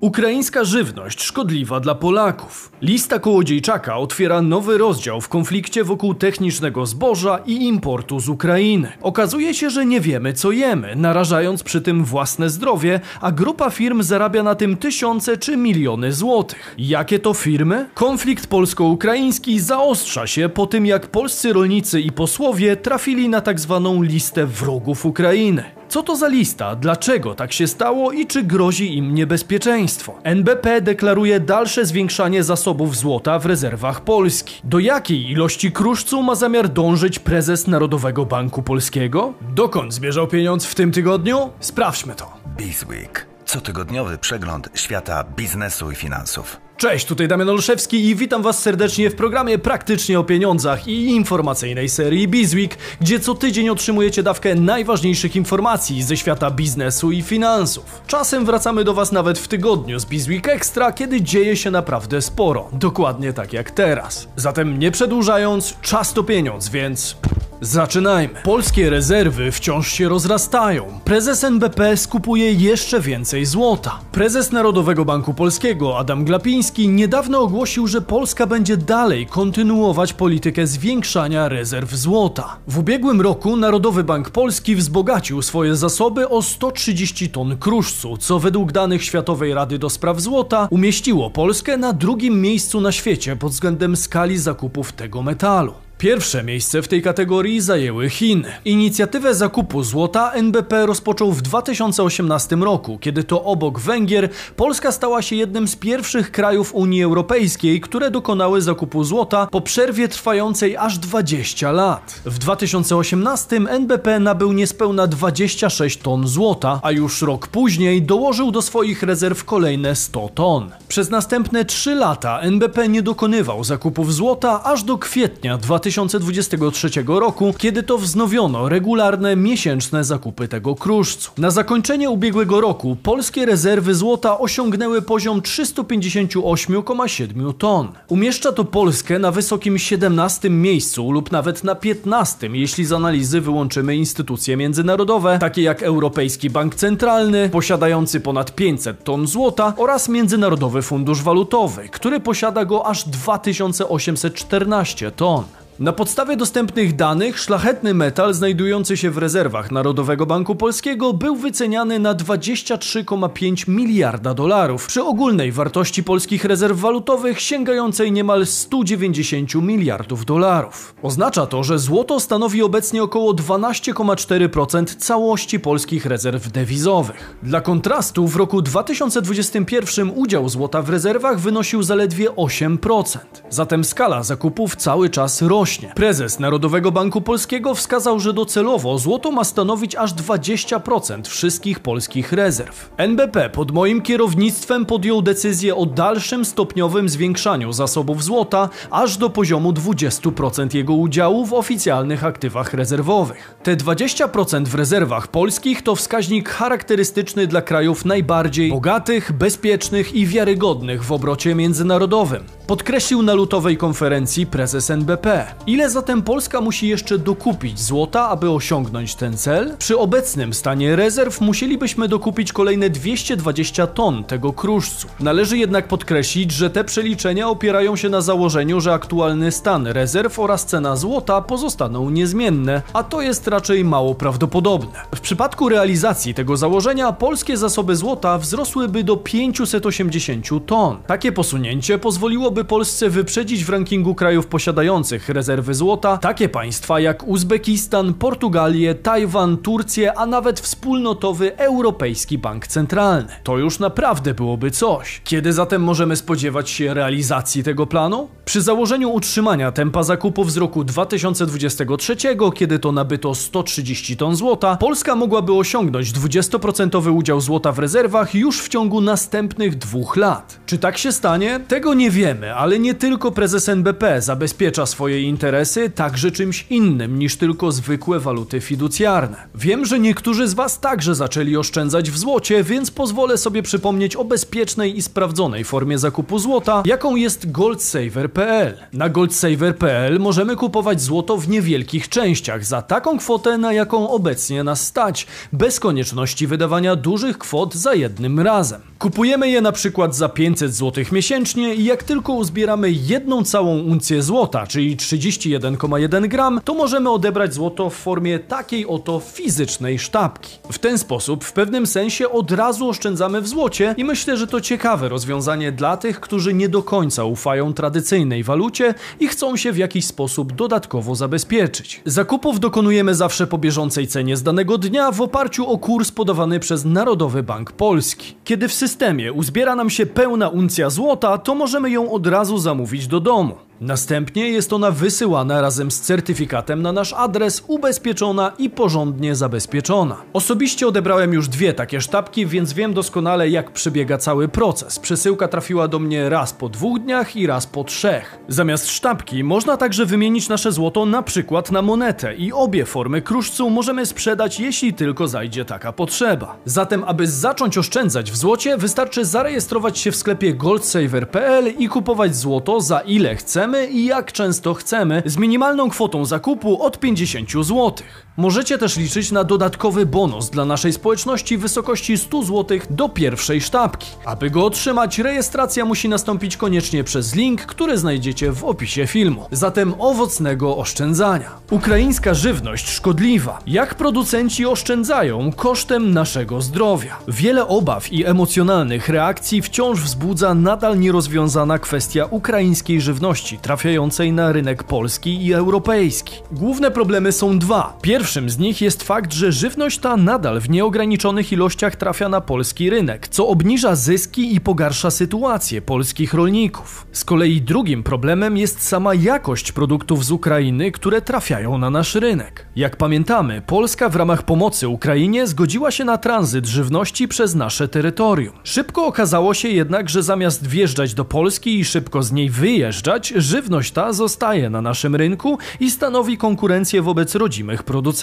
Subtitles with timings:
[0.00, 2.72] Ukraińska żywność szkodliwa dla Polaków.
[2.82, 8.92] Lista Kołodziejczaka otwiera nowy rozdział w konflikcie wokół technicznego zboża i importu z Ukrainy.
[9.02, 14.02] Okazuje się, że nie wiemy co jemy, narażając przy tym własne zdrowie, a grupa firm
[14.02, 16.74] zarabia na tym tysiące czy miliony złotych.
[16.78, 17.86] Jakie to firmy?
[17.94, 24.02] Konflikt polsko-ukraiński zaostrza się po tym, jak polscy rolnicy i posłowie trafili na tak zwaną
[24.02, 25.75] listę wrogów Ukrainy.
[25.88, 26.76] Co to za lista?
[26.76, 30.14] Dlaczego tak się stało i czy grozi im niebezpieczeństwo?
[30.22, 34.60] NBP deklaruje dalsze zwiększanie zasobów złota w rezerwach Polski.
[34.64, 39.32] Do jakiej ilości kruszcu ma zamiar dążyć prezes Narodowego Banku Polskiego?
[39.54, 41.50] Dokąd zmierzał pieniądz w tym tygodniu?
[41.60, 42.32] Sprawdźmy to.
[42.56, 43.35] Bizweek.
[43.46, 46.60] Cotygodniowy przegląd świata biznesu i finansów.
[46.76, 51.88] Cześć, tutaj Damian Olszewski i witam Was serdecznie w programie Praktycznie o Pieniądzach i informacyjnej
[51.88, 58.02] serii Bizweek, gdzie co tydzień otrzymujecie dawkę najważniejszych informacji ze świata biznesu i finansów.
[58.06, 62.68] Czasem wracamy do Was nawet w tygodniu z Bizweek Extra, kiedy dzieje się naprawdę sporo,
[62.72, 64.28] dokładnie tak jak teraz.
[64.36, 67.16] Zatem nie przedłużając, czas to pieniądz, więc
[67.60, 68.34] Zaczynajmy.
[68.44, 71.00] Polskie rezerwy wciąż się rozrastają.
[71.04, 73.98] Prezes NBP skupuje jeszcze więcej złota.
[74.12, 81.48] Prezes Narodowego Banku Polskiego Adam Glapiński niedawno ogłosił, że Polska będzie dalej kontynuować politykę zwiększania
[81.48, 82.56] rezerw złota.
[82.68, 88.72] W ubiegłym roku Narodowy Bank Polski wzbogacił swoje zasoby o 130 ton kruszcu, co według
[88.72, 93.96] danych Światowej Rady do Spraw Złota umieściło Polskę na drugim miejscu na świecie pod względem
[93.96, 95.85] skali zakupów tego metalu.
[95.98, 98.52] Pierwsze miejsce w tej kategorii zajęły Chiny.
[98.64, 105.36] Inicjatywę zakupu złota NBP rozpoczął w 2018 roku, kiedy to obok Węgier Polska stała się
[105.36, 111.72] jednym z pierwszych krajów Unii Europejskiej, które dokonały zakupu złota po przerwie trwającej aż 20
[111.72, 112.20] lat.
[112.24, 119.02] W 2018 NBP nabył niespełna 26 ton złota, a już rok później dołożył do swoich
[119.02, 120.70] rezerw kolejne 100 ton.
[120.88, 127.54] Przez następne 3 lata NBP nie dokonywał zakupów złota aż do kwietnia 2020 2023 roku,
[127.58, 131.30] kiedy to wznowiono regularne miesięczne zakupy tego kruszcu.
[131.38, 137.88] Na zakończenie ubiegłego roku polskie rezerwy złota osiągnęły poziom 358,7 ton.
[138.08, 143.96] Umieszcza to Polskę na wysokim 17 miejscu lub nawet na 15, jeśli z analizy wyłączymy
[143.96, 151.22] instytucje międzynarodowe, takie jak Europejski Bank Centralny, posiadający ponad 500 ton złota oraz Międzynarodowy Fundusz
[151.22, 155.44] Walutowy, który posiada go aż 2814 ton.
[155.80, 161.98] Na podstawie dostępnych danych szlachetny metal znajdujący się w rezerwach Narodowego Banku Polskiego był wyceniany
[161.98, 170.94] na 23,5 miliarda dolarów przy ogólnej wartości polskich rezerw walutowych sięgającej niemal 190 miliardów dolarów.
[171.02, 177.36] Oznacza to, że złoto stanowi obecnie około 12,4% całości polskich rezerw dewizowych.
[177.42, 183.18] Dla kontrastu w roku 2021 udział złota w rezerwach wynosił zaledwie 8%.
[183.50, 185.92] Zatem skala zakupów cały czas rośnie rośnie.
[185.94, 192.90] Prezes Narodowego Banku Polskiego wskazał, że docelowo złoto ma stanowić aż 20% wszystkich polskich rezerw.
[192.96, 199.72] NBP pod moim kierownictwem podjął decyzję o dalszym stopniowym zwiększaniu zasobów złota aż do poziomu
[199.72, 203.54] 20% jego udziału w oficjalnych aktywach rezerwowych.
[203.62, 211.04] Te 20% w rezerwach polskich to wskaźnik charakterystyczny dla krajów najbardziej bogatych, bezpiecznych i wiarygodnych
[211.04, 212.44] w obrocie międzynarodowym.
[212.66, 215.55] Podkreślił na lutowej konferencji prezes NBP.
[215.66, 219.76] Ile zatem Polska musi jeszcze dokupić złota, aby osiągnąć ten cel?
[219.78, 225.08] Przy obecnym stanie rezerw musielibyśmy dokupić kolejne 220 ton tego kruszcu.
[225.20, 230.66] Należy jednak podkreślić, że te przeliczenia opierają się na założeniu, że aktualny stan rezerw oraz
[230.66, 235.00] cena złota pozostaną niezmienne, a to jest raczej mało prawdopodobne.
[235.14, 240.96] W przypadku realizacji tego założenia polskie zasoby złota wzrosłyby do 580 ton.
[241.06, 247.28] Takie posunięcie pozwoliłoby Polsce wyprzedzić w rankingu krajów posiadających rezerwy rezerwy złota takie państwa jak
[247.28, 253.28] Uzbekistan, Portugalię, Tajwan, Turcję, a nawet wspólnotowy Europejski Bank Centralny.
[253.42, 255.20] To już naprawdę byłoby coś.
[255.24, 258.28] Kiedy zatem możemy spodziewać się realizacji tego planu?
[258.44, 262.16] Przy założeniu utrzymania tempa zakupów z roku 2023,
[262.54, 268.62] kiedy to nabyto 130 ton złota, Polska mogłaby osiągnąć 20% udział złota w rezerwach już
[268.62, 270.60] w ciągu następnych dwóch lat.
[270.66, 271.60] Czy tak się stanie?
[271.68, 277.36] Tego nie wiemy, ale nie tylko prezes NBP zabezpiecza swoje interesy także czymś innym niż
[277.36, 279.36] tylko zwykłe waluty fiducjarne.
[279.54, 284.24] Wiem, że niektórzy z Was także zaczęli oszczędzać w złocie, więc pozwolę sobie przypomnieć o
[284.24, 288.78] bezpiecznej i sprawdzonej formie zakupu złota, jaką jest goldsaver.pl.
[288.92, 294.86] Na goldsaver.pl możemy kupować złoto w niewielkich częściach za taką kwotę, na jaką obecnie nas
[294.86, 298.80] stać, bez konieczności wydawania dużych kwot za jednym razem.
[298.98, 304.22] Kupujemy je na przykład za 500 zł miesięcznie i jak tylko uzbieramy jedną całą uncję
[304.22, 310.58] złota, czyli 31,1 gram, to możemy odebrać złoto w formie takiej oto fizycznej sztabki.
[310.72, 314.60] W ten sposób w pewnym sensie od razu oszczędzamy w złocie i myślę, że to
[314.60, 319.76] ciekawe rozwiązanie dla tych, którzy nie do końca ufają tradycyjnej walucie i chcą się w
[319.76, 322.02] jakiś sposób dodatkowo zabezpieczyć.
[322.04, 326.84] Zakupów dokonujemy zawsze po bieżącej cenie z danego dnia w oparciu o kurs podawany przez
[326.84, 328.34] Narodowy Bank Polski.
[328.44, 333.06] Kiedy w systemie uzbiera nam się pełna uncja złota, to możemy ją od razu zamówić
[333.06, 333.65] do domu.
[333.80, 340.16] Następnie jest ona wysyłana razem z certyfikatem na nasz adres, ubezpieczona i porządnie zabezpieczona.
[340.32, 344.98] Osobiście odebrałem już dwie takie sztabki, więc wiem doskonale jak przebiega cały proces.
[344.98, 348.38] Przesyłka trafiła do mnie raz po dwóch dniach i raz po trzech.
[348.48, 353.70] Zamiast sztabki można także wymienić nasze złoto na przykład na monetę i obie formy kruszcu
[353.70, 356.56] możemy sprzedać jeśli tylko zajdzie taka potrzeba.
[356.64, 362.80] Zatem aby zacząć oszczędzać w złocie wystarczy zarejestrować się w sklepie goldsaver.pl i kupować złoto
[362.80, 367.92] za ile chcemy i jak często chcemy, z minimalną kwotą zakupu od 50 zł.
[368.38, 373.60] Możecie też liczyć na dodatkowy bonus dla naszej społeczności w wysokości 100 zł do pierwszej
[373.60, 374.10] sztabki.
[374.24, 379.46] Aby go otrzymać, rejestracja musi nastąpić koniecznie przez link, który znajdziecie w opisie filmu.
[379.52, 381.50] Zatem owocnego oszczędzania.
[381.70, 383.58] Ukraińska żywność szkodliwa.
[383.66, 387.18] Jak producenci oszczędzają kosztem naszego zdrowia?
[387.28, 394.84] Wiele obaw i emocjonalnych reakcji wciąż wzbudza nadal nierozwiązana kwestia ukraińskiej żywności trafiającej na rynek
[394.84, 396.34] polski i europejski.
[396.52, 397.98] Główne problemy są dwa.
[398.26, 402.90] Pierwszym z nich jest fakt, że żywność ta nadal w nieograniczonych ilościach trafia na polski
[402.90, 407.06] rynek, co obniża zyski i pogarsza sytuację polskich rolników.
[407.12, 412.66] Z kolei drugim problemem jest sama jakość produktów z Ukrainy, które trafiają na nasz rynek.
[412.76, 418.54] Jak pamiętamy, Polska w ramach pomocy Ukrainie zgodziła się na tranzyt żywności przez nasze terytorium.
[418.64, 423.92] Szybko okazało się jednak, że zamiast wjeżdżać do Polski i szybko z niej wyjeżdżać, żywność
[423.92, 428.15] ta zostaje na naszym rynku i stanowi konkurencję wobec rodzimych producentów.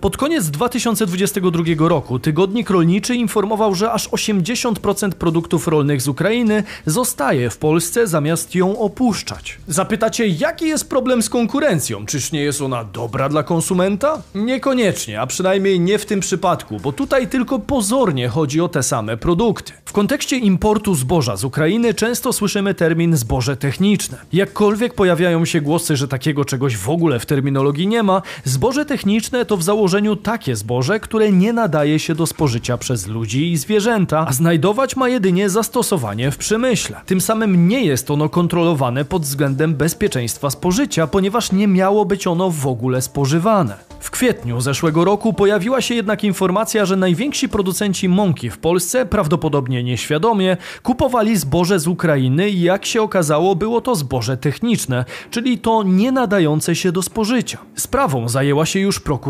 [0.00, 7.50] Pod koniec 2022 roku tygodnik rolniczy informował, że aż 80% produktów rolnych z Ukrainy zostaje
[7.50, 9.58] w Polsce zamiast ją opuszczać.
[9.68, 12.06] Zapytacie, jaki jest problem z konkurencją?
[12.06, 14.22] Czyż nie jest ona dobra dla konsumenta?
[14.34, 19.16] Niekoniecznie, a przynajmniej nie w tym przypadku, bo tutaj tylko pozornie chodzi o te same
[19.16, 19.72] produkty.
[19.84, 24.18] W kontekście importu zboża z Ukrainy często słyszymy termin zboże techniczne.
[24.32, 29.31] Jakkolwiek pojawiają się głosy, że takiego czegoś w ogóle w terminologii nie ma, zboże techniczne
[29.46, 34.26] to w założeniu takie zboże, które nie nadaje się do spożycia przez ludzi i zwierzęta,
[34.28, 37.00] a znajdować ma jedynie zastosowanie w przemyśle.
[37.06, 42.50] Tym samym nie jest ono kontrolowane pod względem bezpieczeństwa spożycia, ponieważ nie miało być ono
[42.50, 43.76] w ogóle spożywane.
[44.00, 49.84] W kwietniu zeszłego roku pojawiła się jednak informacja, że najwięksi producenci mąki w Polsce, prawdopodobnie
[49.84, 55.82] nieświadomie, kupowali zboże z Ukrainy i jak się okazało, było to zboże techniczne, czyli to
[55.82, 57.58] nie nadające się do spożycia.
[57.74, 59.21] Sprawą zajęła się już prokuratura.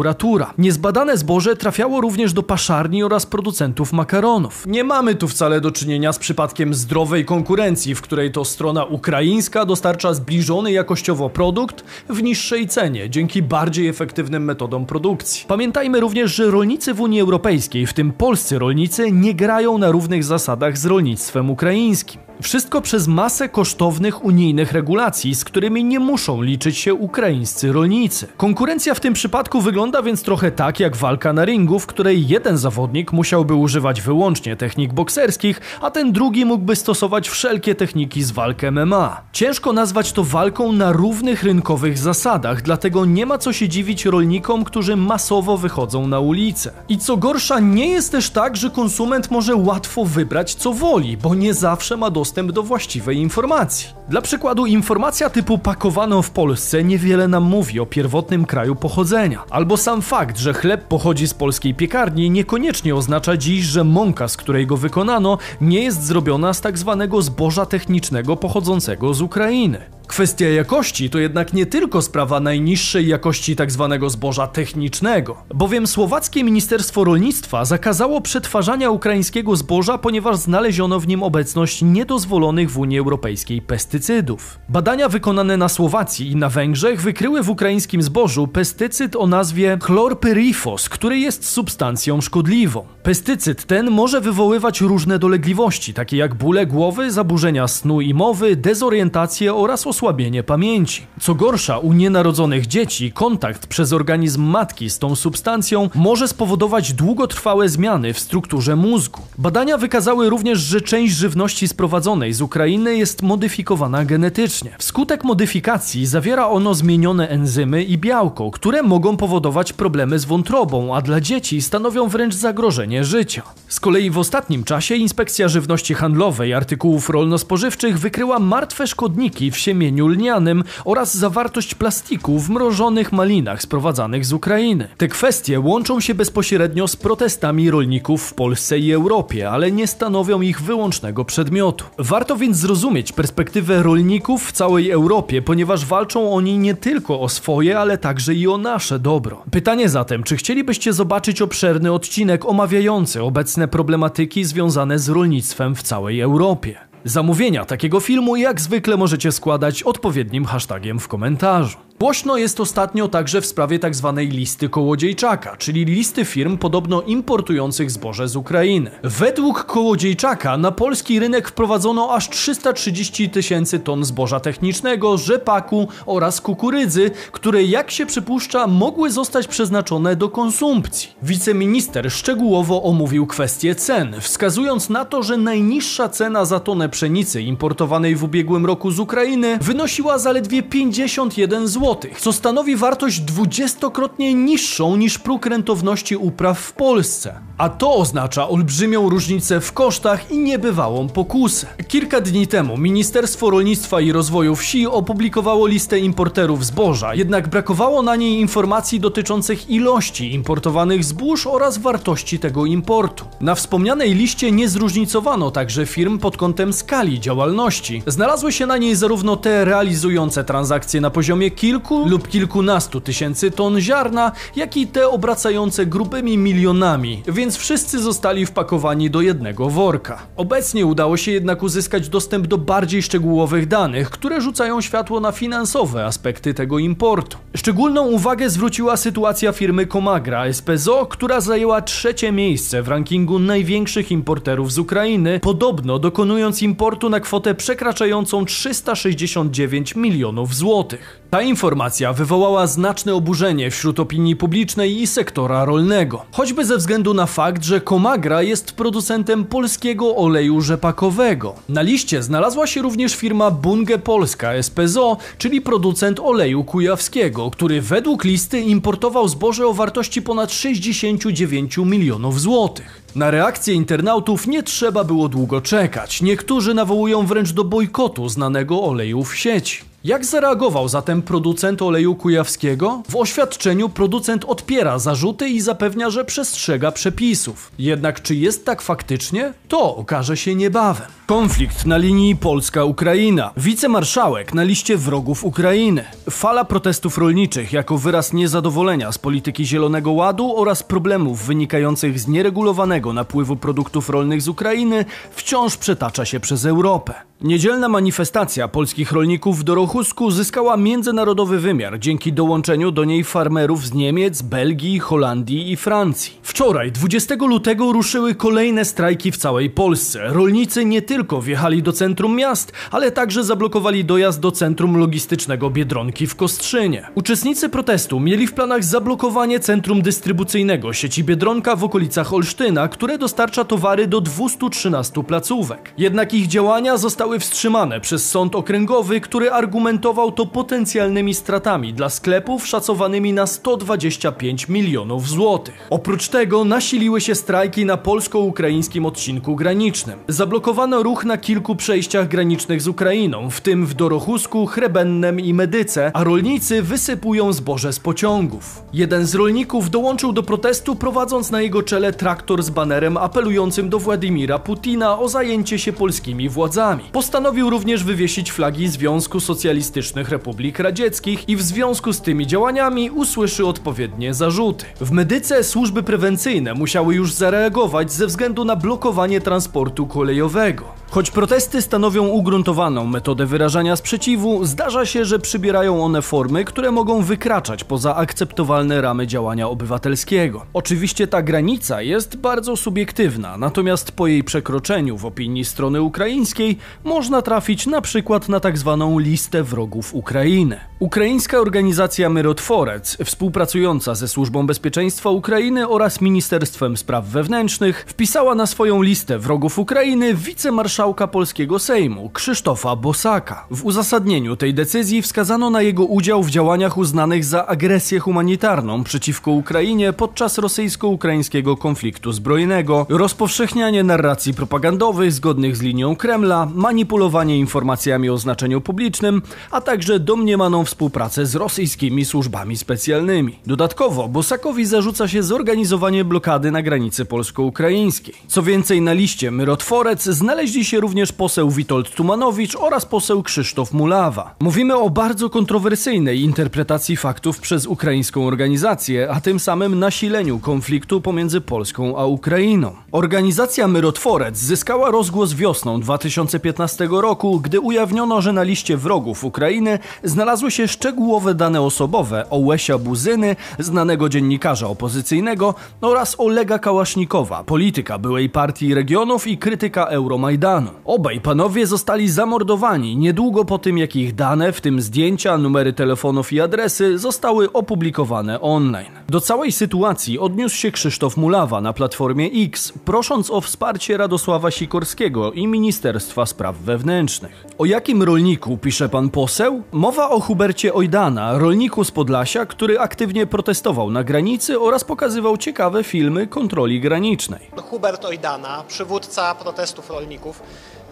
[0.58, 4.66] Niezbadane zboże trafiało również do paszarni oraz producentów makaronów.
[4.66, 9.64] Nie mamy tu wcale do czynienia z przypadkiem zdrowej konkurencji, w której to strona ukraińska
[9.64, 15.44] dostarcza zbliżony jakościowo produkt w niższej cenie, dzięki bardziej efektywnym metodom produkcji.
[15.48, 20.24] Pamiętajmy również, że rolnicy w Unii Europejskiej, w tym polscy rolnicy, nie grają na równych
[20.24, 22.31] zasadach z rolnictwem ukraińskim.
[22.40, 28.28] Wszystko przez masę kosztownych unijnych regulacji, z którymi nie muszą liczyć się ukraińscy rolnicy.
[28.36, 32.58] Konkurencja w tym przypadku wygląda więc trochę tak jak walka na ringu, w której jeden
[32.58, 38.62] zawodnik musiałby używać wyłącznie technik bokserskich, a ten drugi mógłby stosować wszelkie techniki z walk
[38.62, 39.20] MMA.
[39.32, 44.64] Ciężko nazwać to walką na równych rynkowych zasadach, dlatego nie ma co się dziwić rolnikom,
[44.64, 46.72] którzy masowo wychodzą na ulicę.
[46.88, 51.34] I co gorsza, nie jest też tak, że konsument może łatwo wybrać co woli, bo
[51.34, 53.88] nie zawsze ma dostęp dostęp do właściwej informacji.
[54.08, 59.76] Dla przykładu, informacja typu pakowano w Polsce niewiele nam mówi o pierwotnym kraju pochodzenia, albo
[59.76, 64.66] sam fakt, że chleb pochodzi z polskiej piekarni, niekoniecznie oznacza dziś, że mąka, z której
[64.66, 69.80] go wykonano, nie jest zrobiona z tak zwanego zboża technicznego pochodzącego z Ukrainy.
[70.12, 73.88] Kwestia jakości to jednak nie tylko sprawa najniższej jakości tzw.
[74.00, 81.22] Tak zboża technicznego, bowiem słowackie Ministerstwo Rolnictwa zakazało przetwarzania ukraińskiego zboża, ponieważ znaleziono w nim
[81.22, 84.58] obecność niedozwolonych w Unii Europejskiej pestycydów.
[84.68, 90.88] Badania wykonane na Słowacji i na Węgrzech wykryły w ukraińskim zbożu pestycyd o nazwie chlorpyrifos,
[90.88, 92.84] który jest substancją szkodliwą.
[93.02, 99.54] Pestycyd ten może wywoływać różne dolegliwości, takie jak bóle głowy, zaburzenia snu i mowy, dezorientację
[99.54, 100.01] oraz osłabienie
[100.46, 101.06] pamięci.
[101.20, 107.68] Co gorsza, u nienarodzonych dzieci kontakt przez organizm matki z tą substancją może spowodować długotrwałe
[107.68, 109.20] zmiany w strukturze mózgu.
[109.38, 114.70] Badania wykazały również, że część żywności sprowadzonej z Ukrainy jest modyfikowana genetycznie.
[114.78, 121.02] Wskutek modyfikacji zawiera ono zmienione enzymy i białko, które mogą powodować problemy z wątrobą, a
[121.02, 123.42] dla dzieci stanowią wręcz zagrożenie życia.
[123.68, 129.91] Z kolei w ostatnim czasie Inspekcja Żywności Handlowej Artykułów Rolno-Spożywczych wykryła martwe szkodniki w siemieniu
[130.00, 134.88] lnianym oraz zawartość plastiku w mrożonych malinach sprowadzanych z Ukrainy.
[134.96, 140.40] Te kwestie łączą się bezpośrednio z protestami rolników w Polsce i Europie, ale nie stanowią
[140.40, 141.84] ich wyłącznego przedmiotu.
[141.98, 147.78] Warto więc zrozumieć perspektywę rolników w całej Europie, ponieważ walczą oni nie tylko o swoje,
[147.78, 149.42] ale także i o nasze dobro.
[149.50, 156.20] Pytanie zatem, czy chcielibyście zobaczyć obszerny odcinek omawiający obecne problematyki związane z rolnictwem w całej
[156.20, 156.91] Europie?
[157.04, 161.78] Zamówienia takiego filmu jak zwykle możecie składać odpowiednim hashtagiem w komentarzu.
[162.02, 164.12] Głośno jest ostatnio także w sprawie tzw.
[164.16, 168.90] Tak listy Kołodziejczaka, czyli listy firm podobno importujących zboże z Ukrainy.
[169.02, 177.10] Według Kołodziejczaka na polski rynek wprowadzono aż 330 tysięcy ton zboża technicznego, rzepaku oraz kukurydzy,
[177.32, 181.10] które jak się przypuszcza mogły zostać przeznaczone do konsumpcji.
[181.22, 188.16] Wiceminister szczegółowo omówił kwestię cen, wskazując na to, że najniższa cena za tonę pszenicy importowanej
[188.16, 195.18] w ubiegłym roku z Ukrainy wynosiła zaledwie 51 zł co stanowi wartość dwudziestokrotnie niższą niż
[195.18, 197.40] próg rentowności upraw w Polsce.
[197.62, 201.66] A to oznacza olbrzymią różnicę w kosztach i niebywałą pokusę.
[201.88, 208.16] Kilka dni temu Ministerstwo Rolnictwa i Rozwoju Wsi opublikowało listę importerów zboża, jednak brakowało na
[208.16, 213.24] niej informacji dotyczących ilości importowanych zbóż oraz wartości tego importu.
[213.40, 218.02] Na wspomnianej liście nie zróżnicowano także firm pod kątem skali działalności.
[218.06, 223.80] Znalazły się na niej zarówno te realizujące transakcje na poziomie kilku, lub kilkunastu tysięcy ton
[223.80, 230.22] ziarna, jak i te obracające grubymi milionami, więc wszyscy zostali wpakowani do jednego worka.
[230.36, 236.06] Obecnie udało się jednak uzyskać dostęp do bardziej szczegółowych danych, które rzucają światło na finansowe
[236.06, 237.38] aspekty tego importu.
[237.56, 244.72] Szczególną uwagę zwróciła sytuacja firmy Comagra SPZO, która zajęła trzecie miejsce w rankingu największych importerów
[244.72, 251.21] z Ukrainy, podobno dokonując importu na kwotę przekraczającą 369 milionów złotych.
[251.32, 256.24] Ta informacja wywołała znaczne oburzenie wśród opinii publicznej i sektora rolnego.
[256.32, 261.54] Choćby ze względu na fakt, że Comagra jest producentem polskiego oleju rzepakowego.
[261.68, 268.24] Na liście znalazła się również firma Bunge Polska SPZO, czyli producent oleju kujawskiego, który według
[268.24, 273.02] listy importował zboże o wartości ponad 69 milionów złotych.
[273.16, 276.22] Na reakcję internautów nie trzeba było długo czekać.
[276.22, 279.91] Niektórzy nawołują wręcz do bojkotu znanego oleju w sieci.
[280.04, 283.02] Jak zareagował zatem producent oleju kujawskiego?
[283.08, 287.72] W oświadczeniu producent odpiera zarzuty i zapewnia, że przestrzega przepisów.
[287.78, 289.52] Jednak czy jest tak faktycznie?
[289.68, 291.06] To okaże się niebawem.
[291.26, 293.50] Konflikt na linii Polska-Ukraina.
[293.56, 296.04] Wicemarszałek na liście wrogów Ukrainy.
[296.30, 303.12] Fala protestów rolniczych jako wyraz niezadowolenia z polityki Zielonego Ładu oraz problemów wynikających z nieregulowanego
[303.12, 307.14] napływu produktów rolnych z Ukrainy wciąż przetacza się przez Europę.
[307.42, 313.94] Niedzielna manifestacja polskich rolników w Dorochusku zyskała międzynarodowy wymiar dzięki dołączeniu do niej farmerów z
[313.94, 316.32] Niemiec, Belgii, Holandii i Francji.
[316.42, 320.20] Wczoraj, 20 lutego, ruszyły kolejne strajki w całej Polsce.
[320.26, 326.26] Rolnicy nie tylko wjechali do centrum miast, ale także zablokowali dojazd do centrum logistycznego Biedronki
[326.26, 327.06] w Kostrzynie.
[327.14, 333.64] Uczestnicy protestu mieli w planach zablokowanie centrum dystrybucyjnego sieci Biedronka w okolicach Olsztyna, które dostarcza
[333.64, 335.94] towary do 213 placówek.
[335.98, 342.10] Jednak ich działania zostały zostały wstrzymane przez sąd okręgowy, który argumentował to potencjalnymi stratami dla
[342.10, 345.86] sklepów szacowanymi na 125 milionów złotych.
[345.90, 350.18] Oprócz tego nasiliły się strajki na polsko-ukraińskim odcinku granicznym.
[350.28, 356.10] Zablokowano ruch na kilku przejściach granicznych z Ukrainą, w tym w Dorochusku, Chrebennem i Medyce,
[356.14, 358.82] a rolnicy wysypują zboże z pociągów.
[358.92, 363.98] Jeden z rolników dołączył do protestu prowadząc na jego czele traktor z banerem apelującym do
[363.98, 367.04] Władimira Putina o zajęcie się polskimi władzami.
[367.22, 373.66] Postanowił również wywiesić flagi Związku socjalistycznych republik radzieckich i w związku z tymi działaniami usłyszy
[373.66, 374.84] odpowiednie zarzuty.
[375.00, 380.84] W medyce służby prewencyjne musiały już zareagować ze względu na blokowanie transportu kolejowego.
[381.10, 387.22] Choć protesty stanowią ugruntowaną metodę wyrażania sprzeciwu, zdarza się, że przybierają one formy, które mogą
[387.22, 390.66] wykraczać poza akceptowalne ramy działania obywatelskiego.
[390.72, 396.78] Oczywiście ta granica jest bardzo subiektywna, natomiast po jej przekroczeniu w opinii strony ukraińskiej
[397.12, 400.80] można trafić na przykład na tak zwaną listę wrogów Ukrainy.
[400.98, 409.02] Ukraińska organizacja Myrotworec, współpracująca ze Służbą Bezpieczeństwa Ukrainy oraz Ministerstwem Spraw Wewnętrznych, wpisała na swoją
[409.02, 413.66] listę wrogów Ukrainy wicemarszałka polskiego Sejmu Krzysztofa Bosaka.
[413.70, 419.50] W uzasadnieniu tej decyzji wskazano na jego udział w działaniach uznanych za agresję humanitarną przeciwko
[419.50, 428.38] Ukrainie podczas rosyjsko-ukraińskiego konfliktu zbrojnego, rozpowszechnianie narracji propagandowych zgodnych z linią Kremla, manipulowanie informacjami o
[428.38, 433.58] znaczeniu publicznym, a także domniemaną współpracę z rosyjskimi służbami specjalnymi.
[433.66, 438.34] Dodatkowo Bosakowi zarzuca się zorganizowanie blokady na granicy polsko-ukraińskiej.
[438.48, 444.54] Co więcej, na liście Myrotworec znaleźli się również poseł Witold Tumanowicz oraz poseł Krzysztof Mulawa.
[444.60, 451.60] Mówimy o bardzo kontrowersyjnej interpretacji faktów przez ukraińską organizację, a tym samym nasileniu konfliktu pomiędzy
[451.60, 452.96] Polską a Ukrainą.
[453.12, 460.70] Organizacja Myrotworec zyskała rozgłos wiosną 2015 roku, gdy ujawniono, że na liście wrogów Ukrainy znalazły
[460.70, 468.50] się szczegółowe dane osobowe o Łesia Buzyny, znanego dziennikarza opozycyjnego oraz Olega Kałasznikowa, polityka byłej
[468.50, 470.90] partii regionów i krytyka Euromajdanu.
[471.04, 476.52] Obaj panowie zostali zamordowani niedługo po tym, jak ich dane, w tym zdjęcia, numery telefonów
[476.52, 479.12] i adresy, zostały opublikowane online.
[479.28, 485.52] Do całej sytuacji odniósł się Krzysztof Mulawa na platformie X, prosząc o wsparcie Radosława Sikorskiego
[485.52, 487.64] i Ministerstwa Spraw Wewnętrznych.
[487.78, 489.82] O jakim rolniku pisze pan poseł?
[489.92, 496.04] Mowa o Hubercie Ojdana, rolniku z Podlasia, który aktywnie protestował na granicy oraz pokazywał ciekawe
[496.04, 497.70] filmy kontroli granicznej.
[497.90, 500.62] Hubert Ojdana, przywódca protestów rolników,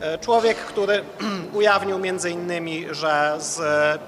[0.00, 1.04] e, człowiek, który
[1.58, 3.60] ujawnił między innymi, że z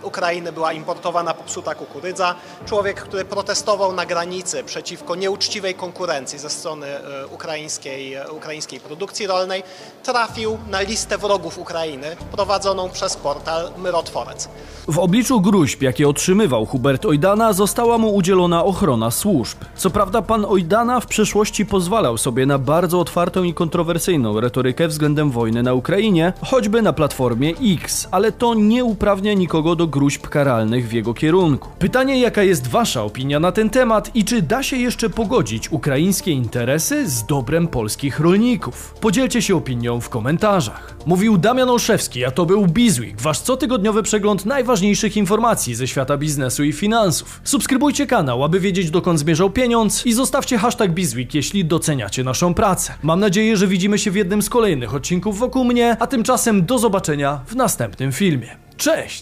[0.02, 2.34] Ukrainy była importowana popsuta kukurydza,
[2.66, 9.26] człowiek, który protestował na granicy przeciwko nieuczciwej konkurencji ze strony e, ukraińskiej, e, ukraińskiej produkcji
[9.26, 9.62] rolnej,
[10.02, 14.48] trafił na listę wrogów Ukrainy prowadzoną przez portal Myrotworec.
[14.88, 19.58] W obliczu gruźb, jakie otrzymywał Hubert Ojdana, została mu udzielona ochrona służb.
[19.76, 25.30] Co prawda pan Ojdana w przeszłości pozwalał sobie na bardzo otwartą i kontrowersyjną retorykę względem
[25.30, 30.88] wojny na Ukrainie, choćby na platformie X, ale to nie uprawnia nikogo do gruźb karalnych
[30.88, 31.68] w jego kierunku.
[31.78, 36.30] Pytanie, jaka jest wasza opinia na ten temat i czy da się jeszcze pogodzić ukraińskie
[36.32, 38.94] interesy z dobrem polskich rolników?
[39.00, 40.94] Podzielcie się opinią w komentarzach.
[41.32, 46.64] Mówił Damian Olszewski, a to był Bizweek, wasz cotygodniowy przegląd najważniejszych informacji ze świata biznesu
[46.64, 47.40] i finansów.
[47.44, 52.94] Subskrybujcie kanał, aby wiedzieć dokąd zmierzał pieniądz i zostawcie hashtag Bizweek, jeśli doceniacie naszą pracę.
[53.02, 56.78] Mam nadzieję, że widzimy się w jednym z kolejnych odcinków wokół mnie, a tymczasem do
[56.78, 58.56] zobaczenia w następnym filmie.
[58.76, 59.20] Cześć!